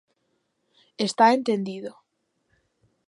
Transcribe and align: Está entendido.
Está 1.07 1.25
entendido. 1.37 1.91